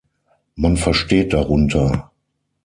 Man 0.55 0.77
versteht 0.77 1.31
darunter 1.31 2.09